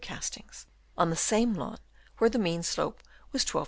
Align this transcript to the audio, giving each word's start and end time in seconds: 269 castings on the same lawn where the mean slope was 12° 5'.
269 0.03 0.17
castings 0.47 0.65
on 0.97 1.11
the 1.11 1.15
same 1.15 1.53
lawn 1.53 1.77
where 2.17 2.27
the 2.27 2.39
mean 2.39 2.63
slope 2.63 3.03
was 3.31 3.45
12° 3.45 3.49
5'. 3.49 3.55